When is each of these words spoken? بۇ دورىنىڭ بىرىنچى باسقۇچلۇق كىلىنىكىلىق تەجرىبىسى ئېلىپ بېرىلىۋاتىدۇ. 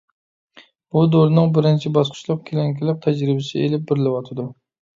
بۇ 0.95 1.03
دورىنىڭ 1.15 1.51
بىرىنچى 1.59 1.93
باسقۇچلۇق 1.99 2.43
كىلىنىكىلىق 2.49 2.99
تەجرىبىسى 3.07 3.65
ئېلىپ 3.69 3.87
بېرىلىۋاتىدۇ. 3.93 4.51